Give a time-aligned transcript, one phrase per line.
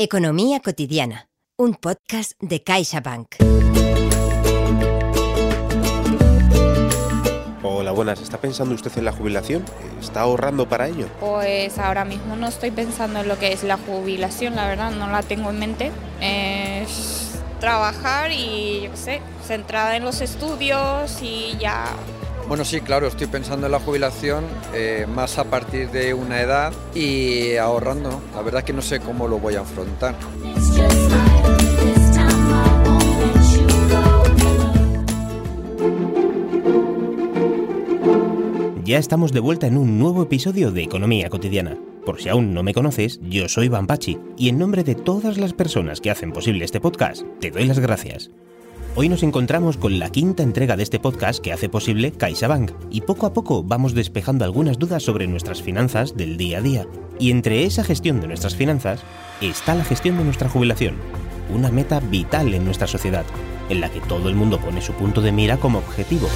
[0.00, 3.34] Economía cotidiana, un podcast de CaixaBank.
[7.64, 8.20] Hola, buenas.
[8.20, 9.64] ¿Está pensando usted en la jubilación?
[10.00, 11.08] ¿Está ahorrando para ello?
[11.18, 15.10] Pues ahora mismo no estoy pensando en lo que es la jubilación, la verdad, no
[15.10, 15.90] la tengo en mente.
[16.20, 21.86] Es trabajar y, yo qué sé, centrada en los estudios y ya
[22.48, 24.44] bueno, sí, claro, estoy pensando en la jubilación
[24.74, 28.22] eh, más a partir de una edad y ahorrando.
[28.34, 30.14] La verdad que no sé cómo lo voy a afrontar.
[38.84, 41.76] Ya estamos de vuelta en un nuevo episodio de Economía Cotidiana.
[42.06, 45.36] Por si aún no me conoces, yo soy Van Pachi y en nombre de todas
[45.36, 48.30] las personas que hacen posible este podcast, te doy las gracias.
[49.00, 53.02] Hoy nos encontramos con la quinta entrega de este podcast que hace posible CaixaBank y
[53.02, 56.86] poco a poco vamos despejando algunas dudas sobre nuestras finanzas del día a día.
[57.20, 59.04] Y entre esa gestión de nuestras finanzas
[59.40, 60.96] está la gestión de nuestra jubilación,
[61.54, 63.24] una meta vital en nuestra sociedad,
[63.68, 66.28] en la que todo el mundo pone su punto de mira como objetivo.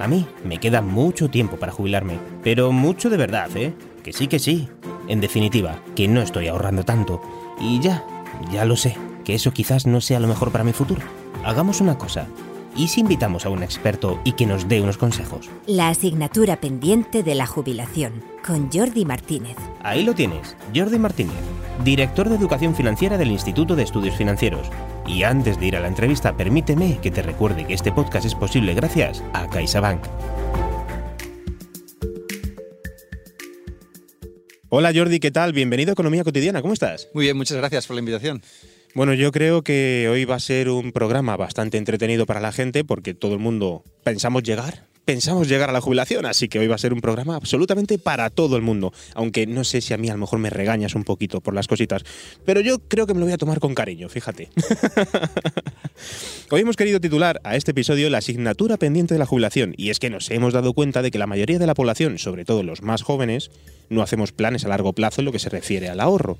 [0.00, 3.72] A mí me queda mucho tiempo para jubilarme, pero mucho de verdad, ¿eh?
[4.02, 4.68] Que sí, que sí.
[5.06, 7.22] En definitiva, que no estoy ahorrando tanto.
[7.60, 8.04] Y ya,
[8.50, 8.96] ya lo sé
[9.28, 11.02] que eso quizás no sea lo mejor para mi futuro.
[11.44, 12.26] Hagamos una cosa.
[12.74, 15.50] ¿Y si invitamos a un experto y que nos dé unos consejos?
[15.66, 19.58] La asignatura pendiente de la jubilación, con Jordi Martínez.
[19.82, 21.36] Ahí lo tienes, Jordi Martínez,
[21.84, 24.66] director de Educación Financiera del Instituto de Estudios Financieros.
[25.06, 28.34] Y antes de ir a la entrevista, permíteme que te recuerde que este podcast es
[28.34, 30.04] posible gracias a CaixaBank.
[34.70, 35.52] Hola Jordi, ¿qué tal?
[35.52, 37.10] Bienvenido a Economía Cotidiana, ¿cómo estás?
[37.12, 38.40] Muy bien, muchas gracias por la invitación.
[38.94, 42.84] Bueno, yo creo que hoy va a ser un programa bastante entretenido para la gente
[42.84, 46.74] porque todo el mundo pensamos llegar, pensamos llegar a la jubilación, así que hoy va
[46.74, 50.08] a ser un programa absolutamente para todo el mundo, aunque no sé si a mí
[50.08, 52.02] a lo mejor me regañas un poquito por las cositas,
[52.44, 54.50] pero yo creo que me lo voy a tomar con cariño, fíjate.
[56.50, 59.98] hoy hemos querido titular a este episodio la asignatura pendiente de la jubilación, y es
[59.98, 62.82] que nos hemos dado cuenta de que la mayoría de la población, sobre todo los
[62.82, 63.50] más jóvenes,
[63.90, 66.38] no hacemos planes a largo plazo en lo que se refiere al ahorro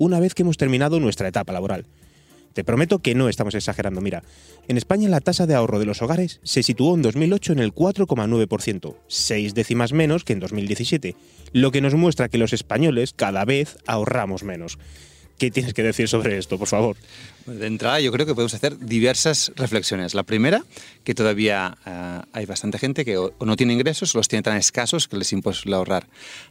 [0.00, 1.84] una vez que hemos terminado nuestra etapa laboral.
[2.54, 4.00] Te prometo que no estamos exagerando.
[4.00, 4.22] Mira,
[4.66, 7.74] en España la tasa de ahorro de los hogares se situó en 2008 en el
[7.74, 11.16] 4,9%, seis décimas menos que en 2017,
[11.52, 14.78] lo que nos muestra que los españoles cada vez ahorramos menos.
[15.36, 16.96] ¿Qué tienes que decir sobre esto, por favor?
[17.46, 20.14] De entrada, yo creo que podemos hacer diversas reflexiones.
[20.14, 20.64] La primera,
[21.04, 24.56] que todavía eh, hay bastante gente que o, no tiene ingresos o los tiene tan
[24.56, 26.06] escasos que les imposible ahorrar.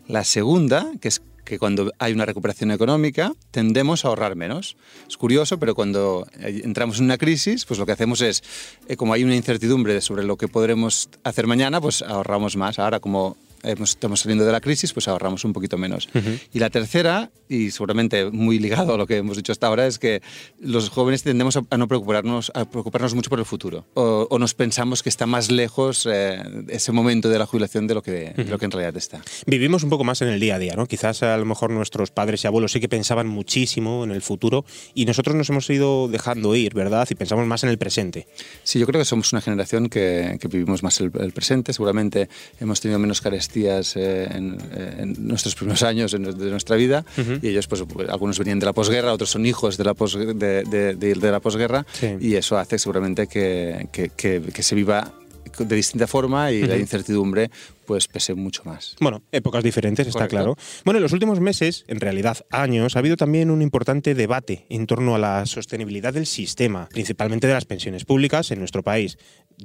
[0.07, 4.77] La segunda, que es que cuando hay una recuperación económica tendemos a ahorrar menos.
[5.07, 8.43] Es curioso, pero cuando eh, entramos en una crisis, pues lo que hacemos es,
[8.87, 12.79] eh, como hay una incertidumbre sobre lo que podremos hacer mañana, pues ahorramos más.
[12.79, 16.09] Ahora, como estamos saliendo de la crisis, pues ahorramos un poquito menos.
[16.53, 19.99] Y la tercera, y seguramente muy ligado a lo que hemos dicho hasta ahora, es
[19.99, 20.21] que
[20.59, 23.85] los jóvenes tendemos a, no preocuparnos, a preocuparnos mucho por el futuro.
[23.95, 28.01] O, nos pensamos que está más lejos eh, ese momento de la jubilación de lo,
[28.01, 29.21] que, lo que en realidad está.
[29.45, 30.85] Vivimos un poco más en el día a día, ¿no?
[30.85, 34.65] Quizás a lo mejor nuestros padres y abuelos sí que pensaban muchísimo en el futuro
[34.93, 37.07] y nosotros nos hemos ido dejando ir, ¿verdad?
[37.09, 38.27] Y pensamos más en el presente.
[38.63, 41.73] Sí, yo creo que somos una generación que, que vivimos más el, el presente.
[41.73, 47.05] Seguramente hemos tenido menos carencias días eh, eh, en, nuestros primeros años de nuestra vida
[47.41, 51.31] y ellos, pues algunos venían de la posguerra, otros son hijos de la, de, de,
[51.31, 51.85] la posguerra
[52.19, 55.11] y eso hace seguramente que, que, que, se viva
[55.57, 57.49] de distinta forma y la incertidumbre
[57.89, 58.95] pues pese mucho más.
[58.99, 60.55] Bueno, épocas diferentes, está claro.
[60.85, 64.85] Bueno, en los últimos meses, en realidad años, ha habido también un importante debate en
[64.85, 69.17] torno a la sostenibilidad del sistema, principalmente de las pensiones públicas en nuestro país.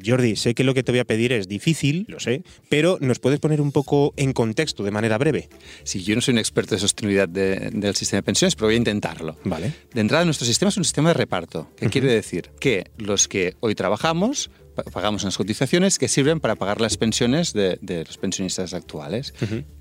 [0.02, 3.18] Jordi, sé que lo que te voy a pedir es difícil, lo sé, pero ¿nos
[3.18, 5.50] puedes poner un poco en contexto de manera breve?
[5.82, 8.78] Sí, yo no soy un experto de sostenibilidad del sistema de pensiones, pero voy a
[8.78, 9.36] intentarlo.
[9.44, 9.74] Vale.
[9.92, 11.68] De entrada, nuestro sistema es un sistema de reparto.
[11.76, 12.52] ¿Qué quiere decir?
[12.58, 14.50] Que los que hoy trabajamos
[14.92, 19.34] pagamos unas cotizaciones que sirven para pagar las pensiones de, los pensionistas actuales.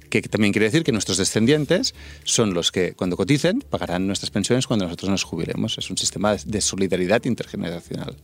[0.10, 4.68] Que también quiere decir que nuestros descendientes son los que, cuando coticen, pagarán nuestras pensiones
[4.68, 5.80] cuando nosotros nos jubilemos.
[5.80, 8.16] Es un sistema de solidaridad intergeneracional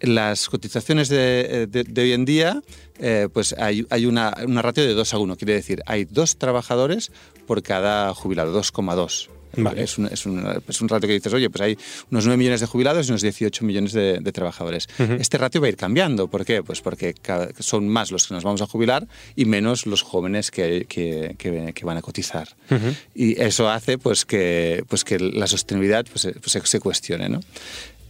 [0.00, 2.62] las cotizaciones de, hoy en día,
[2.98, 7.12] eh, pues hay, una, una, ratio de 2 a 1, quiere decir, hay dos trabajadores
[7.46, 9.28] por cada jubilado, 2,2.
[9.76, 11.78] Es, un, es, un, es, un, ratio que dices, oye, pues hay
[12.10, 14.88] unos 9 millones de jubilados y unos 18 millones de, trabajadores.
[15.18, 16.28] Este ratio va a ir cambiando.
[16.28, 16.62] ¿Por qué?
[16.62, 17.14] Pues porque
[17.58, 21.84] son más los que nos vamos a jubilar y menos los jóvenes que, que, que,
[21.84, 22.48] van a cotizar.
[23.14, 27.28] Y eso hace pues que, pues que la sostenibilidad pues, se, pues se cuestione.
[27.28, 27.40] ¿no?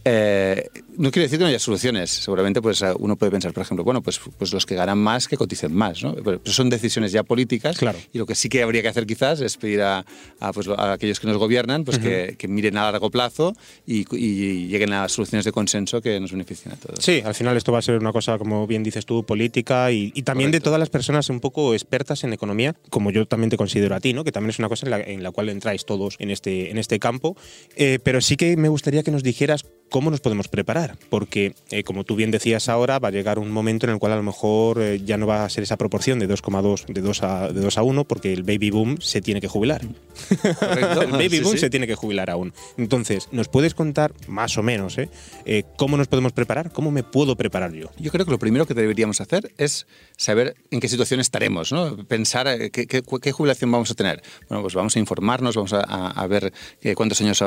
[0.09, 2.09] Eh, no quiere decir que no haya soluciones.
[2.09, 5.35] Seguramente pues, uno puede pensar, por ejemplo, bueno, pues, pues los que ganan más, que
[5.35, 6.01] coticen más.
[6.01, 6.15] ¿no?
[6.15, 7.77] Pero son decisiones ya políticas.
[7.77, 7.99] Claro.
[8.13, 10.05] Y lo que sí que habría que hacer quizás es pedir a,
[10.53, 13.53] pues, a aquellos que nos gobiernan pues, que, que, miren a largo plazo
[13.85, 17.03] y, y, lleguen a soluciones de consenso que nos beneficien a todos.
[17.03, 20.13] Sí, al final esto va a ser una cosa, como bien dices tú, política y,
[20.15, 20.63] y también Correcto.
[20.63, 23.99] de todas las personas un poco expertas en economía, como yo también te considero a
[23.99, 24.23] ti, ¿no?
[24.23, 26.77] que también es una cosa en la, en la cual entráis todos en este, en
[26.77, 27.35] este campo.
[27.75, 31.83] Eh, pero sí que me gustaría que nos dijeras cómo nos podemos preparar, porque eh,
[31.83, 34.23] como tú bien decías ahora, va a llegar un momento en el cual a lo
[34.23, 37.61] mejor eh, ya no va a ser esa proporción de 2,2 de 2 a de
[37.61, 39.81] 2 a 1 porque el baby boom se tiene que jubilar.
[41.01, 41.59] el baby sí, boom sí.
[41.59, 42.53] se tiene que jubilar aún.
[42.77, 45.09] Entonces, ¿nos puedes contar más o menos eh,
[45.45, 46.71] eh, cómo nos podemos preparar?
[46.71, 47.89] ¿Cómo me puedo preparar yo?
[47.97, 51.97] Yo creo que lo primero que deberíamos hacer es saber en qué situación estaremos, ¿no?
[52.05, 54.21] Pensar eh, qué, qué, qué jubilación vamos a tener.
[54.49, 56.53] Bueno, pues vamos a informarnos, vamos a, a ver
[56.95, 57.43] cuántos años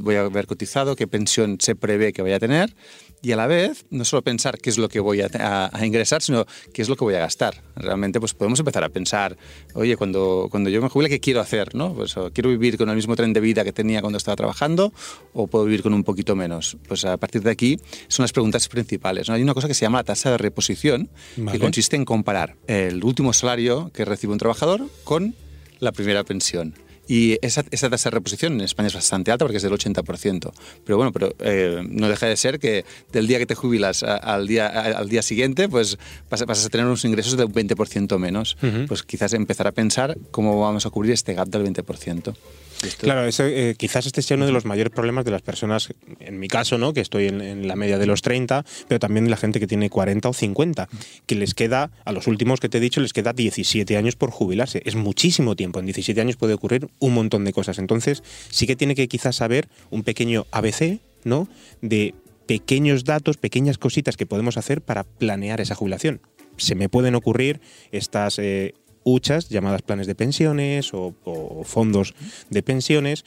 [0.00, 2.74] voy a haber cotizado, qué pensión se prevé que vaya a tener
[3.20, 5.86] y a la vez no solo pensar qué es lo que voy a, a, a,
[5.86, 7.62] ingresar, sino qué es lo que voy a gastar.
[7.76, 9.36] Realmente pues podemos empezar a pensar,
[9.74, 11.74] oye, cuando, cuando yo me jubile, ¿qué quiero hacer?
[11.74, 11.92] ¿no?
[11.94, 14.94] Pues, ¿Quiero vivir con el mismo tren de vida que tenía cuando estaba trabajando
[15.34, 16.78] o puedo vivir con un poquito menos?
[16.88, 17.78] Pues a partir de aquí
[18.08, 19.28] son las preguntas principales.
[19.28, 19.34] ¿no?
[19.34, 21.52] Hay una cosa que se llama la tasa de reposición, vale.
[21.52, 25.34] que consiste en comparar el último salario que recibe un trabajador con
[25.80, 26.74] la primera pensión.
[27.06, 30.52] Y esa, esa, tasa de reposición en España es bastante alta porque es del 80%.
[30.84, 34.16] Pero bueno, pero eh, no deja de ser que del día que te jubilas a,
[34.16, 35.98] al, día, a, al día siguiente, pues
[36.30, 38.56] vas, vas, a tener unos ingresos de un 20% menos.
[38.62, 38.88] Uh -huh.
[38.88, 42.34] Pues quizás empezar a pensar cómo vamos a cubrir este gap del 20%.
[42.82, 43.04] Esto...
[43.04, 45.88] Claro, ese, eh, quizás este sea uno de los mayores problemas de las personas,
[46.20, 46.92] en mi caso, ¿no?
[46.92, 49.66] que estoy en, en, la media de los 30, pero también de la gente que
[49.66, 50.88] tiene 40 o 50,
[51.26, 54.30] que les queda, a los últimos que te he dicho, les queda 17 años por
[54.30, 54.82] jubilarse.
[54.84, 55.78] Es muchísimo tiempo.
[55.78, 57.78] En 17 años puede ocurrir un montón de cosas.
[57.78, 61.48] Entonces, sí que tiene que quizás saber un pequeño ABC, ¿no?
[61.80, 62.14] De
[62.46, 66.20] pequeños datos, pequeñas cositas que podemos hacer para planear esa jubilación.
[66.56, 67.60] Se me pueden ocurrir
[67.90, 72.14] estas eh, huchas llamadas planes de pensiones o, o fondos
[72.50, 73.24] de pensiones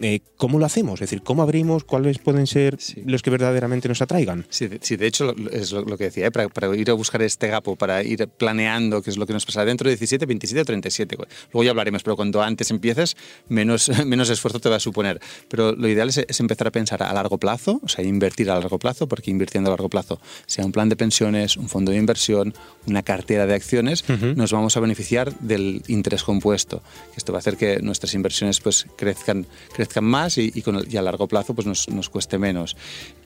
[0.00, 0.94] eh, ¿cómo lo hacemos?
[0.94, 1.84] Es decir, ¿cómo abrimos?
[1.84, 3.02] ¿Cuáles pueden ser sí.
[3.06, 4.46] los que verdaderamente nos atraigan?
[4.50, 6.30] Sí, de, sí, de hecho es lo, lo que decía, ¿eh?
[6.30, 9.46] para, para, ir a buscar este gapo, para ir planeando qué es lo que nos
[9.46, 11.16] pasa dentro de 17, 27 o 37.
[11.52, 13.16] Luego ya hablaremos, pero cuanto antes empieces,
[13.48, 15.20] menos, menos esfuerzo te va a suponer.
[15.48, 18.54] Pero lo ideal es, es, empezar a pensar a largo plazo, o sea, invertir a
[18.54, 21.98] largo plazo, porque invirtiendo a largo plazo, sea un plan de pensiones, un fondo de
[21.98, 22.54] inversión,
[22.86, 24.36] una cartera de acciones, uh -huh.
[24.36, 26.82] nos vamos a beneficiar del interés compuesto.
[27.16, 30.92] Esto va a hacer que nuestras inversiones pues, crezcan crezcan más y, y, con el,
[30.92, 32.76] y a largo plazo pues nos, nos cueste menos.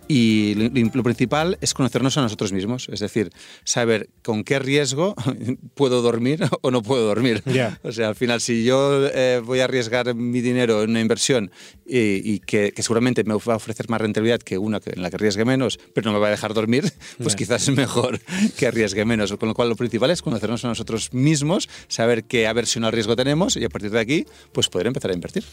[0.08, 3.30] Y lo, lo, principal es conocernos a nosotros mismos, es decir,
[3.64, 5.16] saber con qué riesgo
[5.74, 7.42] puedo dormir o no puedo dormir.
[7.44, 7.80] Yeah.
[7.82, 11.50] O sea, al final, si yo eh, voy a arriesgar mi dinero en una inversión
[11.84, 15.10] y, y que, que, seguramente me va a ofrecer más rentabilidad que una en la
[15.10, 16.84] que arriesgue menos, pero no me va a dejar dormir,
[17.18, 17.36] pues yeah.
[17.36, 18.20] quizás es mejor
[18.56, 19.32] que arriesgue menos.
[19.36, 23.16] Con lo cual, lo principal es conocernos a nosotros mismos, saber qué aversión al riesgo
[23.16, 25.44] tenemos y a partir de aquí, pues poder empezar a invertir.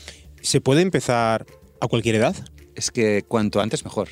[0.44, 1.45] ¿Se puede empezar
[1.80, 2.36] a cualquier edad?
[2.75, 4.10] Es que cuanto antes mejor.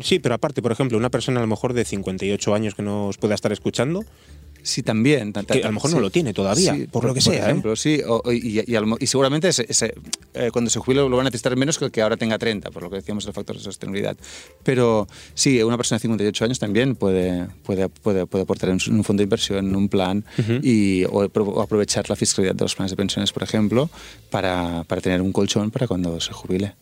[0.00, 3.16] Sí, pero aparte, por ejemplo, una persona a lo mejor de 58 años que nos
[3.16, 4.04] pueda estar escuchando,
[4.62, 5.32] Sí, también.
[5.32, 5.96] Que a lo mejor sí.
[5.96, 7.44] no lo tiene todavía, sí, por, por, lo que por sea.
[7.46, 7.76] ejemplo, ¿eh?
[7.76, 8.00] sí.
[8.06, 8.64] O, y, y,
[9.00, 9.50] y, seguramente
[10.34, 12.70] eh, cuando se jubile lo van a necesitar menos que el que ahora tenga 30,
[12.70, 14.16] por lo que decíamos del factor de sostenibilidad.
[14.62, 19.04] Pero sí, una persona de 58 años también puede, puede, puede, puede aportar en un
[19.04, 20.60] fondo de inversión, en un plan, uh -huh.
[20.62, 23.90] y, o, o, aprovechar la fiscalidad de los planes de pensiones, por ejemplo,
[24.30, 26.74] para, para tener un colchón para cuando se jubile.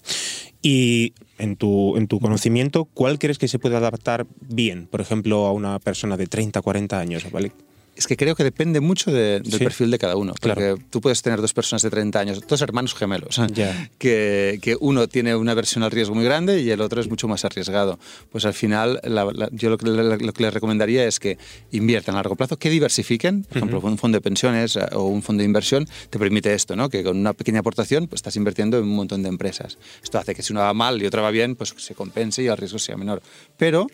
[0.63, 5.47] Y en tu, en tu conocimiento, ¿cuál crees que se puede adaptar bien, por ejemplo,
[5.47, 7.31] a una persona de 30, 40 años?
[7.31, 7.53] ¿vale?
[7.99, 9.59] Es que creo que depende mucho de, del sí.
[9.59, 10.33] perfil de cada uno.
[10.41, 10.79] Porque claro.
[10.89, 13.91] tú puedes tener dos personas de 30 años, dos hermanos gemelos, yeah.
[13.99, 17.27] que, que, uno tiene una versión al riesgo muy grande y el otro es mucho
[17.27, 17.99] más arriesgado.
[18.31, 21.39] Pues al final, la, la, yo lo que, lo que, les recomendaría es que
[21.73, 23.43] inviertan a largo plazo, que diversifiquen.
[23.43, 23.69] Por uh -huh.
[23.69, 26.89] ejemplo, un fondo de pensiones eh, o un fondo de inversión te permite esto, ¿no?
[26.91, 29.77] que con una pequeña aportación pues, estás invirtiendo en un montón de empresas.
[30.05, 32.47] Esto hace que si una va mal y otra va bien, pues se compense y
[32.47, 33.23] el riesgo sea menor.
[33.57, 33.89] Pero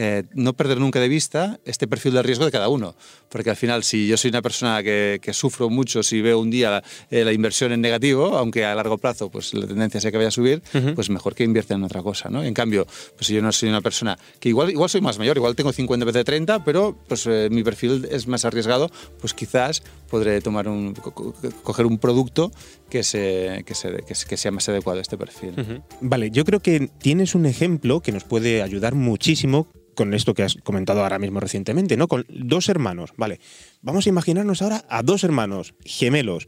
[0.00, 2.94] eh, no perder nunca de vista este perfil de riesgo de cada uno.
[3.28, 6.50] Porque al final, si yo soy una persona que, que sufro mucho si veo un
[6.50, 10.10] día la, eh, la, inversión en negativo, aunque a largo plazo pues, la tendencia sea
[10.10, 10.94] que vaya a subir, uh -huh.
[10.94, 12.28] pues mejor que invierta en otra cosa.
[12.30, 12.42] ¿no?
[12.42, 15.36] En cambio, pues si yo no soy una persona que igual, igual soy más mayor,
[15.36, 19.34] igual tengo 50 veces de 30, pero pues, eh, mi perfil es más arriesgado, pues
[19.34, 22.50] quizás podré tomar un, co coger un producto
[22.88, 25.50] que, se, que, se, que, que, sea más adecuado a este perfil.
[25.50, 25.82] Uh -huh.
[26.00, 29.68] Vale, yo creo que tienes un ejemplo que nos puede ayudar muchísimo
[29.98, 32.06] con esto que has comentado ahora mismo recientemente, ¿no?
[32.06, 33.40] Con dos hermanos, vale.
[33.82, 36.46] Vamos a imaginarnos ahora a dos hermanos gemelos.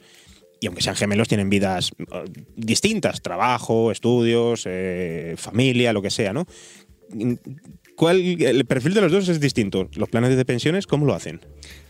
[0.61, 6.33] y aunque sean gemelos, tienen vidas eh, distintas, trabajo, estudios, eh, familia, lo que sea,
[6.33, 6.47] ¿no?
[8.01, 9.91] ¿Cuál, el perfil de los dos es distinto.
[9.95, 11.39] ¿Los planes de pensiones cómo lo hacen?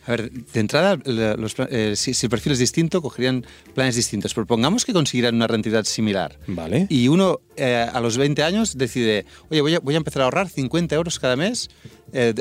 [0.06, 4.34] A ver, de entrada, los, eh, si, el perfil es distinto, cogerían planes distintos.
[4.34, 6.36] Propongamos que consiguieran una rentabilidad similar.
[6.48, 6.88] Vale.
[6.90, 10.24] Y uno eh, a los 20 años decide, oye, voy a, voy a empezar a
[10.24, 11.70] ahorrar 50 euros cada mes,
[12.12, 12.34] eh,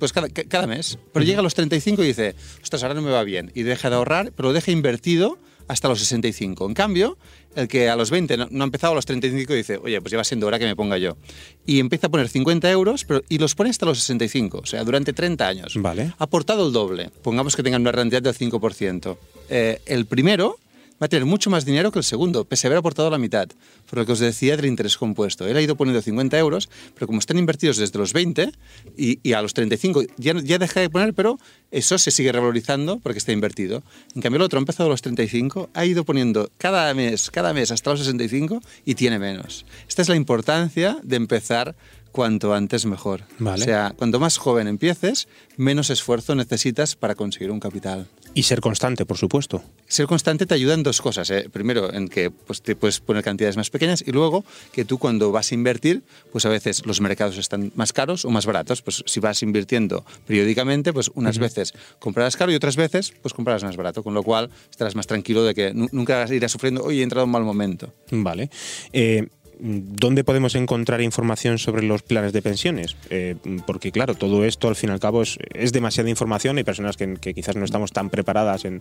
[0.00, 0.98] pues cada, cada, mes.
[1.12, 3.52] Pero llega a los 35 y dice, ostras, ahora no me va bien.
[3.54, 5.38] Y deja de ahorrar, pero lo deja invertido
[5.70, 6.66] hasta los 65.
[6.66, 7.16] En cambio,
[7.54, 10.18] el que a los 20 no, ha empezado a los 35 dice, oye, pues ya
[10.18, 11.16] va siendo hora que me ponga yo.
[11.64, 14.82] Y empieza a poner 50 euros pero, y los pone hasta los 65, o sea,
[14.82, 15.74] durante 30 años.
[15.76, 16.12] Vale.
[16.18, 17.10] Ha aportado el doble.
[17.22, 19.16] Pongamos que tengan una rentabilidad del 5%.
[19.48, 20.58] Eh, el primero
[21.00, 23.48] va a tener mucho más dinero que el segundo, pese a haber aportado la mitad.
[23.88, 25.46] Por lo que os decía del interés compuesto.
[25.46, 28.52] Él ha ido poniendo 50 euros, pero como están invertidos desde los 20
[28.96, 31.38] y, a los 35 ya, ya deja de poner, pero
[31.70, 33.82] eso se sigue revalorizando porque está invertido.
[34.14, 37.52] En cambio, el otro ha empezado a los 35, ha ido poniendo cada mes, cada
[37.54, 39.64] mes hasta los 65 y tiene menos.
[39.88, 41.74] Esta es la importancia de empezar
[42.12, 43.22] cuanto antes mejor.
[43.44, 48.08] O sea, cuanto más joven empieces, menos esfuerzo necesitas para conseguir un capital.
[48.32, 49.62] Y ser constante, por supuesto.
[49.88, 51.30] Ser constante te ayuda en dos cosas.
[51.30, 51.48] ¿eh?
[51.52, 55.32] Primero, en que pues, te puedes poner cantidades más pequeñas y luego que tú cuando
[55.32, 58.82] vas a invertir, pues a veces los mercados están más caros o más baratos.
[58.82, 63.64] Pues si vas invirtiendo periódicamente, pues unas veces comprarás caro y otras veces pues comprarás
[63.64, 67.02] más barato, con lo cual estarás más tranquilo de que nunca irás sufriendo, hoy he
[67.02, 67.92] entrado en un mal momento.
[68.10, 68.48] Vale.
[68.92, 69.26] Eh,
[69.60, 72.96] ¿dónde podemos encontrar información sobre los planes de pensiones?
[73.10, 73.36] Eh,
[73.66, 75.38] porque claro, todo esto al fin y al cabo es,
[75.72, 78.80] demasiada información, hay personas que, quizás no estamos tan preparadas en,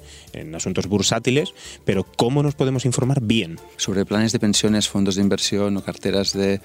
[0.55, 1.53] asuntos bursátiles,
[1.85, 3.59] pero ¿cómo nos podemos informar bien?
[3.77, 6.61] Sobre planes de pensiones, fondos de inversión o carteras de,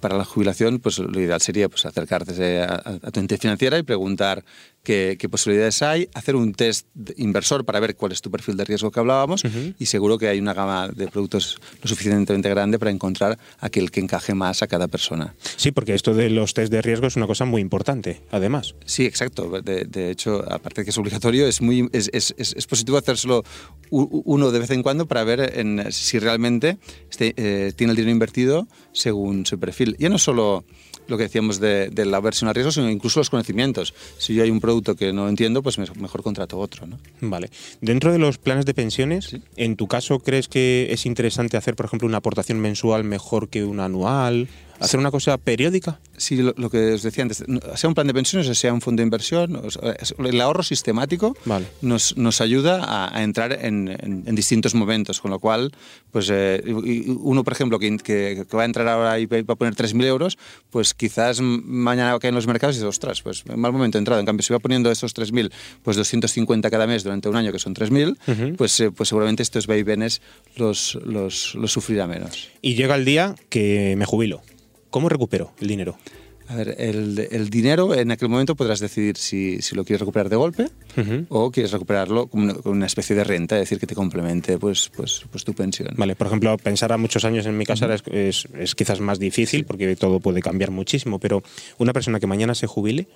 [0.00, 3.82] para la jubilación, pues lo ideal sería pues, acercarte a, a tu entidad financiera y
[3.82, 4.44] preguntar
[4.82, 6.86] qué, posibilidades hay, hacer un test
[7.16, 9.42] inversor para ver cuál es tu perfil de riesgo que hablábamos
[9.78, 13.09] y seguro que hay una gama de productos lo suficientemente grande para encontrar
[13.58, 15.34] aquel que encaje más a cada persona.
[15.56, 18.74] Sí, porque esto de los test de riesgo es una cosa muy importante, además.
[18.84, 19.62] Sí, exacto.
[19.62, 23.44] De, hecho, aparte de que es obligatorio, es, muy, es, es, es, positivo hacérselo
[23.90, 26.78] uno de vez en cuando para ver en, si realmente
[27.10, 29.96] este, eh, tiene el dinero invertido según su perfil.
[29.98, 30.64] Ya no solo
[31.10, 33.92] lo que decíamos de, la versión a riesgo, sino incluso los conocimientos.
[34.18, 36.86] Si yo hay un producto que no entiendo, pues mejor contrato otro.
[36.86, 36.98] ¿no?
[37.20, 37.50] Vale.
[37.80, 41.86] Dentro de los planes de pensiones, ¿en tu caso crees que es interesante hacer, por
[41.86, 44.48] ejemplo, una aportación mensual mejor que una anual?
[44.80, 46.00] ¿Hacer una cosa periódica?
[46.16, 47.44] Sí, lo, que os decía antes,
[47.76, 49.60] sea un plan de pensiones o sea un fondo de inversión,
[50.18, 51.36] el ahorro sistemático
[51.80, 55.72] nos, nos, ayuda a, entrar en, distintos momentos, con lo cual,
[56.10, 59.74] pues eh, uno, por ejemplo, que, que, va a entrar ahora y va a poner
[59.74, 60.38] 3.000 euros,
[60.70, 63.98] pues quizás mañana va a caer en los mercados y dice, ostras, pues mal momento
[63.98, 64.20] he entrado.
[64.20, 65.50] En cambio, si va poniendo esos 3.000,
[65.82, 69.66] pues 250 cada mes durante un año, que son 3.000, pues, eh, pues seguramente estos
[69.66, 70.20] vaivenes
[70.56, 72.48] los, los, los sufrirá menos.
[72.62, 74.42] Y llega el día que me jubilo.
[74.90, 75.96] ¿Cómo recupero el dinero?
[76.50, 80.66] A ver, el, dinero en aquel momento podrás decidir si, lo quieres recuperar de golpe
[81.28, 85.22] o quieres recuperarlo como una, especie de renta, es decir, que te complemente pues, pues,
[85.30, 85.90] pues tu pensión.
[85.96, 89.64] Vale, por ejemplo, pensar a muchos años en mi casa es, es, quizás más difícil
[89.64, 91.44] porque todo puede cambiar muchísimo, pero
[91.78, 93.06] una persona que mañana se jubile,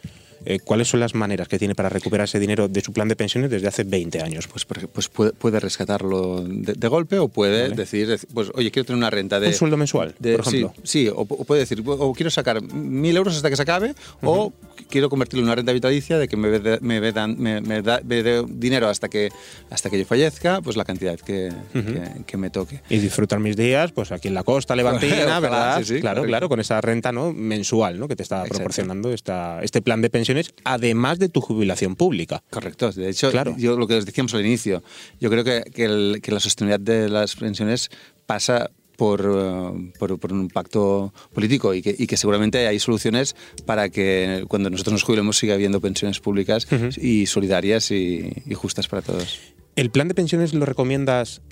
[0.44, 3.16] eh, ¿cuáles son las maneras que tiene para recuperar ese dinero de su plan de
[3.16, 4.46] pensiones desde hace 20 años?
[4.46, 9.40] Pues, pues puede, rescatarlo de, golpe o puede decir, pues oye, quiero tener una renta
[9.40, 9.48] de...
[9.48, 10.74] ¿Un sueldo mensual, por ejemplo?
[10.82, 14.52] Sí, o, puede decir, o quiero sacar mil euros hasta que se acabe, o
[14.90, 18.00] quiero convertirlo en una renta vitalicia de que me, me, me, da
[18.46, 19.30] dinero hasta que,
[19.70, 21.52] hasta que yo fallezca, pues la cantidad que,
[22.26, 22.80] que, me toque.
[22.90, 25.82] Y disfrutar mis días, pues aquí en la costa levantina, ¿verdad?
[26.00, 27.32] claro, claro, con esa renta ¿no?
[27.32, 28.08] mensual ¿no?
[28.08, 30.33] que te está proporcionando esta, este plan de pensiones
[30.64, 32.42] además de tu jubilación pública.
[32.50, 32.92] Correcto.
[32.92, 34.82] De hecho, yo lo que os decíamos al inicio,
[35.20, 37.90] yo creo que, que, la sostenibilidad de las pensiones
[38.26, 43.34] pasa por, eh, por, un pacto político y que, y que, seguramente hay soluciones
[43.66, 48.88] para que cuando nosotros nos jubilemos siga habiendo pensiones públicas y solidarias y, y, justas
[48.88, 49.40] para todos.
[49.76, 51.42] ¿El plan de pensiones lo recomiendas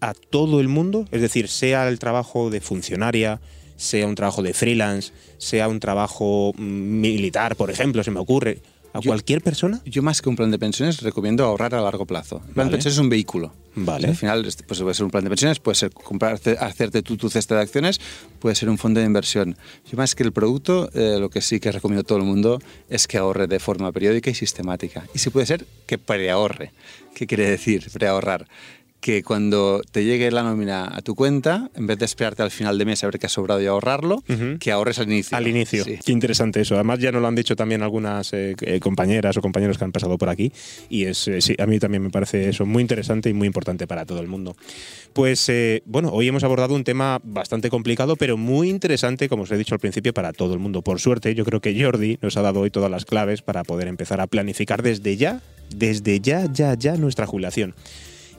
[0.00, 1.06] a todo el mundo?
[1.10, 3.40] Es decir, sea el trabajo de funcionaria,
[3.82, 8.62] sea un trabajo de freelance, sea un trabajo mm, militar, por ejemplo, se me ocurre.
[8.94, 9.80] ¿A cualquier persona?
[9.86, 12.42] Yo más que un plan de pensiones recomiendo ahorrar a largo plazo.
[12.46, 13.50] El plan de pensiones es un vehículo.
[13.74, 14.08] Vale.
[14.08, 17.16] Al final este, pues puede ser un plan de pensiones, puede ser comprar, hacerte tú
[17.16, 18.02] tu cesta de acciones,
[18.38, 19.56] puede ser un fondo de inversión.
[19.90, 22.60] Yo más que el producto, eh, lo que sí que recomiendo a todo el mundo
[22.90, 25.04] es que ahorre de forma periódica y sistemática.
[25.14, 26.72] Y si puede ser, que preahorre.
[27.14, 28.46] ¿Qué quiere decir preahorrar?
[29.02, 32.78] Que cuando te llegue la nómina a tu cuenta, en vez de esperarte al final
[32.78, 34.22] de mes a ver qué ha sobrado y ahorrarlo,
[34.60, 35.36] que ahorres al inicio.
[35.36, 35.84] Al inicio.
[35.84, 36.76] Qué interesante eso.
[36.76, 39.90] Además ya nos lo han dicho también algunas eh, eh, compañeras o compañeros que han
[39.90, 40.52] pasado por aquí
[40.88, 43.88] y es eh, sí, a mí también me parece eso muy interesante y muy importante
[43.88, 44.54] para todo el mundo.
[45.12, 45.50] Pues
[45.84, 49.74] bueno, hoy hemos abordado un tema bastante complicado, pero muy interesante, como os he dicho
[49.74, 50.82] al principio, para todo el mundo.
[50.82, 53.88] Por suerte, yo creo que Jordi nos ha dado hoy todas las claves para poder
[53.88, 55.42] empezar a planificar desde ya,
[55.74, 57.74] desde ya, ya, ya nuestra jubilación.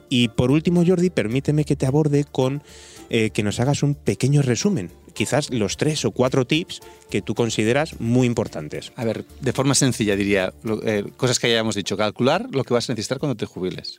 [0.09, 2.63] Y por último, Jordi, permíteme que te aborde con
[3.09, 4.91] eh, que nos hagas un pequeño resumen.
[5.13, 6.81] Quizás los tres o cuatro tips
[7.11, 8.91] que tú consideras muy importantes.
[8.95, 12.89] A ver, de forma sencilla diría, eh, cosas que hayamos dicho, calcular lo que vas
[12.89, 13.97] a necesitar cuando te jubiles.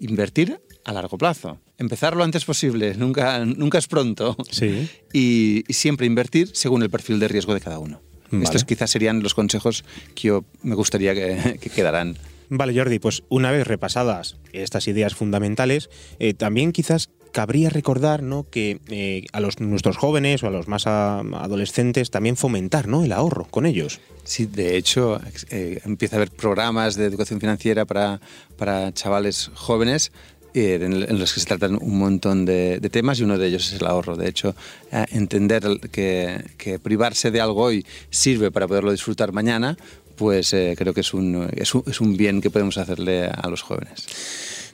[0.00, 1.58] Invertir a largo plazo.
[1.78, 4.36] Empezar lo antes posible, nunca, nunca es pronto.
[4.50, 4.88] Sí.
[5.12, 8.02] Y, siempre invertir según el perfil de riesgo de cada uno.
[8.42, 12.16] Estos quizás serían los consejos que yo me gustaría que, que quedaran
[12.56, 18.46] Vale, Jordi, pues una vez repasadas estas ideas fundamentales, eh, también quizás cabría recordar ¿no?
[18.48, 23.02] que eh, a los, nuestros jóvenes o a los más adolescentes también fomentar ¿no?
[23.02, 23.98] el ahorro con ellos.
[24.22, 25.20] Sí, de hecho,
[25.50, 28.20] eh, empieza a haber programas de educación financiera para,
[28.56, 30.12] para chavales jóvenes
[30.54, 33.86] en, los que se tratan un montón de, temas y uno de ellos es el
[33.88, 34.16] ahorro.
[34.16, 34.54] De hecho,
[34.92, 39.76] entender que, que, privarse de algo hoy sirve para poderlo disfrutar mañana,
[40.16, 43.48] pues eh, creo que es un, es, un, es un bien que podemos hacerle a
[43.48, 44.06] los jóvenes.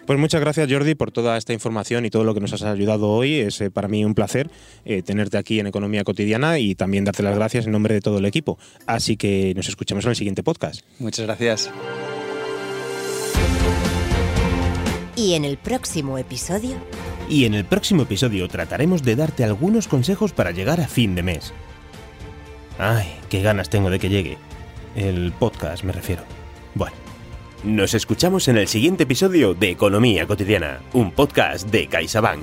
[0.07, 3.09] Pues muchas gracias Jordi por toda esta información y todo lo que nos has ayudado
[3.09, 3.35] hoy.
[3.35, 4.51] Es eh, para mí un placer
[4.85, 8.19] eh, tenerte aquí en Economía Cotidiana y también darte las gracias en nombre de todo
[8.19, 8.59] el equipo.
[8.87, 10.81] Así que nos escuchamos en el siguiente podcast.
[10.99, 11.71] Muchas gracias.
[15.15, 16.77] Y en el próximo episodio...
[17.29, 21.23] Y en el próximo episodio trataremos de darte algunos consejos para llegar a fin de
[21.23, 21.53] mes.
[22.79, 24.39] Ay, qué ganas tengo de que llegue.
[24.95, 26.23] El podcast me refiero.
[26.75, 26.97] Bueno.
[27.63, 32.41] Nos escuchamos en el siguiente episodio de Economía Cotidiana, un podcast de CaixaBank.